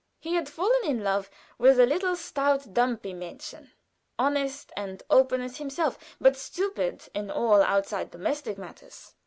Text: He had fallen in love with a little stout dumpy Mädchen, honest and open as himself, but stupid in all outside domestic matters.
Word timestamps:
He 0.19 0.33
had 0.33 0.49
fallen 0.49 0.83
in 0.83 1.03
love 1.03 1.29
with 1.59 1.79
a 1.79 1.85
little 1.85 2.15
stout 2.15 2.73
dumpy 2.73 3.13
Mädchen, 3.13 3.69
honest 4.17 4.71
and 4.75 5.03
open 5.11 5.41
as 5.41 5.57
himself, 5.57 6.15
but 6.19 6.35
stupid 6.35 7.03
in 7.13 7.29
all 7.29 7.61
outside 7.61 8.09
domestic 8.09 8.57
matters. 8.57 9.13